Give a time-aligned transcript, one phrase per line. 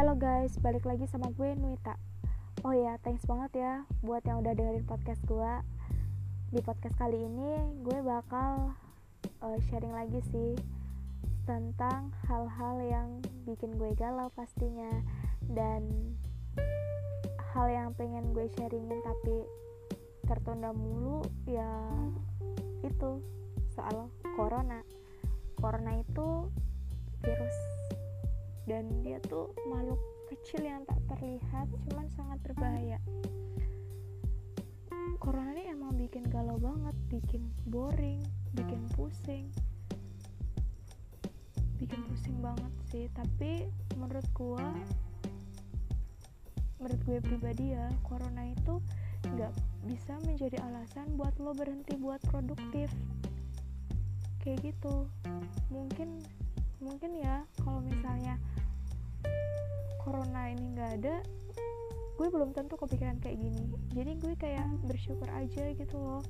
[0.00, 1.92] Hello guys, balik lagi sama gue Nuita.
[2.64, 5.52] Oh ya, thanks banget ya buat yang udah dengerin podcast gue
[6.56, 8.72] Di podcast kali ini gue bakal
[9.44, 10.56] uh, sharing lagi sih
[11.44, 13.08] Tentang hal-hal yang
[13.44, 15.04] bikin gue galau pastinya
[15.44, 15.84] Dan
[17.52, 19.44] hal yang pengen gue sharingin tapi
[20.24, 21.76] tertunda mulu ya
[22.88, 23.20] itu
[23.76, 24.80] soal corona.
[25.60, 26.48] Corona itu
[27.20, 27.79] virus
[28.70, 29.98] dan dia tuh makhluk
[30.30, 33.02] kecil yang tak terlihat cuman sangat berbahaya.
[35.18, 38.22] Corona ini emang bikin galau banget bikin boring
[38.54, 39.50] bikin pusing.
[41.82, 43.66] Bikin pusing banget sih tapi
[43.98, 44.62] menurut gua
[46.78, 48.80] menurut gue pribadi ya corona itu
[49.36, 49.52] nggak
[49.84, 52.86] bisa menjadi alasan buat lo berhenti buat produktif.
[54.46, 55.10] Kayak gitu.
[55.74, 56.22] Mungkin
[56.80, 58.40] mungkin ya kalau misalnya
[60.00, 61.16] corona ini nggak ada
[62.20, 63.64] gue belum tentu kepikiran kayak gini.
[63.96, 66.20] Jadi gue kayak bersyukur aja gitu loh.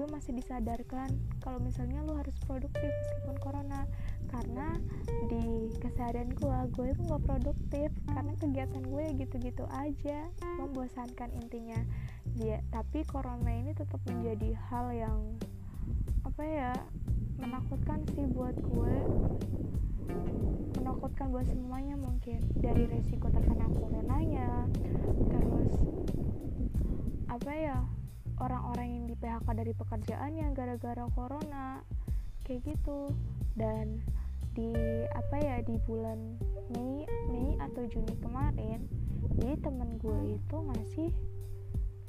[0.00, 1.12] Gue masih disadarkan
[1.44, 3.84] kalau misalnya lo harus produktif meskipun corona.
[4.32, 4.80] Karena
[5.28, 7.92] di keseharian gue gue itu nggak produktif.
[8.08, 10.24] Karena kegiatan gue gitu-gitu aja
[10.56, 11.84] membosankan intinya.
[12.32, 15.20] Dia tapi corona ini tetap menjadi hal yang
[16.24, 16.72] apa ya
[17.36, 18.96] menakutkan sih buat gue
[20.78, 22.42] menakutkan buat semuanya mungkin.
[22.58, 24.68] Dari resiko terkena coronanya
[25.30, 25.74] terus
[27.28, 27.78] apa ya
[28.38, 31.80] orang-orang yang di PHK dari pekerjaannya gara-gara corona
[32.44, 33.12] kayak gitu.
[33.54, 34.02] Dan
[34.54, 34.70] di
[35.14, 36.38] apa ya di bulan
[36.74, 38.86] Mei Mei atau Juni kemarin
[39.34, 41.10] jadi temen gue itu ngasih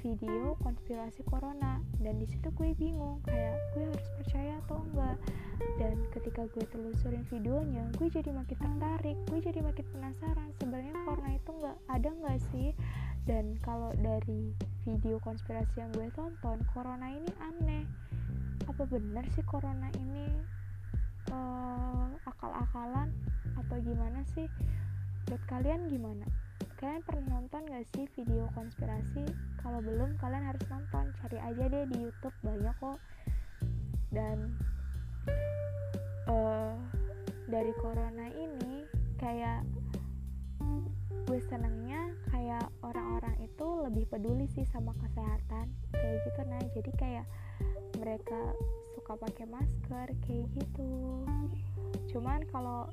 [0.00, 1.84] video konspirasi corona.
[2.00, 3.60] Dan di situ gue bingung kayak
[5.80, 11.32] dan ketika gue telusurin videonya gue jadi makin tertarik gue jadi makin penasaran sebenarnya corona
[11.32, 12.68] itu enggak ada enggak sih?
[13.24, 14.52] Dan kalau dari
[14.84, 17.84] video konspirasi yang gue tonton corona ini aneh.
[18.68, 20.28] Apa benar sih corona ini
[21.32, 23.12] uh, akal-akalan
[23.56, 24.48] atau gimana sih?
[25.28, 26.28] Buat kalian gimana?
[26.80, 29.28] Kalian pernah nonton gak sih video konspirasi?
[29.60, 31.12] Kalau belum kalian harus nonton.
[31.20, 32.98] Cari aja deh di YouTube banyak kok.
[34.08, 34.56] Dan
[36.28, 36.74] uh,
[37.50, 38.86] dari corona ini
[39.18, 39.66] kayak
[41.30, 46.40] gue senengnya kayak orang-orang itu lebih peduli sih sama kesehatan kayak gitu.
[46.42, 47.26] Nah jadi kayak
[48.02, 48.40] mereka
[48.98, 51.22] suka pakai masker kayak gitu.
[52.10, 52.90] Cuman kalau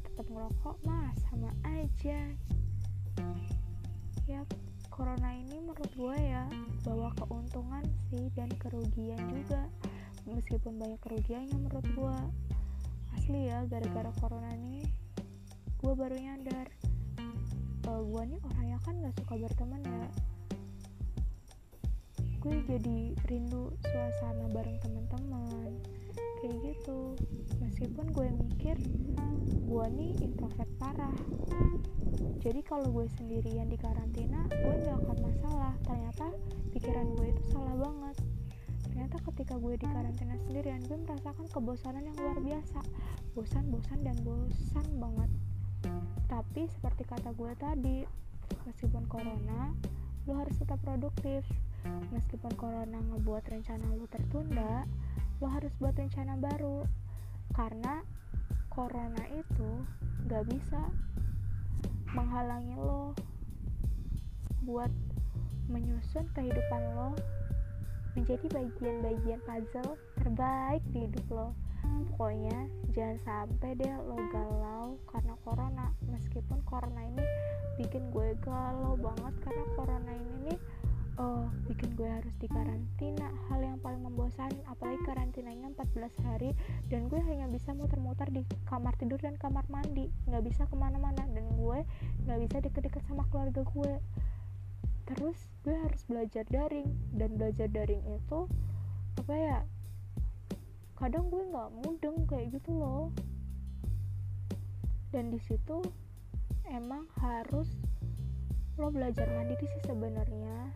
[0.00, 2.32] tetap ngerokok mah sama aja.
[4.24, 4.40] Ya
[4.88, 6.48] corona ini menurut gue ya
[6.88, 9.68] bawa keuntungan sih dan kerugian juga
[10.28, 12.16] meskipun banyak kerugiannya menurut gue
[13.16, 14.84] asli ya gara-gara corona ini
[15.80, 16.68] gue baru nyadar
[17.90, 20.06] uh, gue nih orangnya kan gak suka berteman ya.
[22.40, 25.76] Gue jadi rindu suasana bareng teman-teman
[26.40, 27.16] kayak gitu.
[27.60, 28.76] Meskipun gue mikir
[29.68, 31.16] gue nih introvert parah.
[32.40, 35.74] Jadi kalau gue sendirian di karantina gue gak akan masalah.
[35.84, 36.32] Ternyata
[36.72, 38.09] pikiran gue itu salah banget
[39.10, 42.78] ternyata ketika gue di karantina sendirian gue merasakan kebosanan yang luar biasa.
[43.34, 45.30] Bosan bosan dan bosan banget.
[46.30, 48.06] Tapi seperti kata gue tadi
[48.70, 49.74] meskipun corona
[50.30, 51.42] lo harus tetap produktif.
[52.14, 54.86] Meskipun corona ngebuat rencana lo tertunda
[55.42, 56.86] lo harus buat rencana baru.
[57.50, 58.06] Karena
[58.70, 59.70] corona itu
[60.30, 60.86] gak bisa
[62.14, 63.18] menghalangi lo
[64.62, 64.94] buat
[65.66, 67.18] menyusun kehidupan lo
[68.20, 71.48] menjadi bagian-bagian puzzle terbaik di hidup lo.
[72.12, 75.88] Pokoknya jangan sampai deh lo galau karena corona.
[76.04, 77.24] Meskipun corona ini
[77.80, 80.60] bikin gue galau banget karena corona ini nih
[81.16, 86.52] oh bikin gue harus di karantina hal yang paling membosankan apalagi karantinanya 14 hari
[86.92, 90.12] dan gue hanya bisa muter-muter di kamar tidur dan kamar mandi.
[90.28, 91.78] Nggak bisa ke mana-mana dan gue
[92.28, 93.92] nggak bisa deket-deket sama keluarga gue
[95.10, 96.86] terus gue harus belajar daring.
[97.10, 98.46] Dan belajar daring itu
[99.18, 99.58] apa ya
[100.94, 103.10] kadang gue nggak mudeng kayak gitu loh.
[105.10, 105.82] Dan di situ
[106.70, 107.66] emang harus
[108.78, 110.70] lo belajar mandiri sih sebenarnya.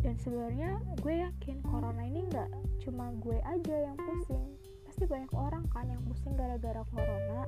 [0.00, 2.50] Dan sebenarnya gue yakin corona ini nggak
[2.84, 4.44] cuma gue aja yang pusing.
[4.88, 7.44] Pasti banyak orang kan yang pusing gara-gara corona.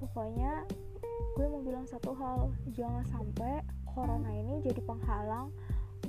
[0.00, 0.64] Pokoknya
[1.36, 3.60] gue mau bilang satu hal jangan sampai
[3.96, 5.48] corona ini jadi penghalang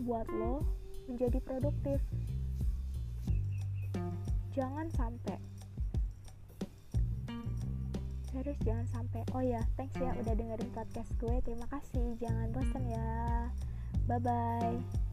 [0.03, 0.67] buat lo
[1.07, 2.03] menjadi produktif.
[4.51, 5.39] Jangan sampai.
[8.27, 9.23] Serius jangan sampai.
[9.31, 11.39] Oh ya thanks ya udah dengerin podcast gue.
[11.47, 12.19] Terima kasih.
[12.19, 13.07] Jangan bosan ya.
[14.03, 15.06] Bye bye